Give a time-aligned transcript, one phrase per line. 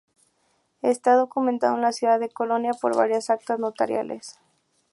[0.81, 4.39] Está documentado en la ciudad de Colonia por varias actas notariales.